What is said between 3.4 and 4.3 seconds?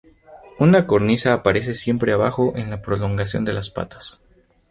de las patas.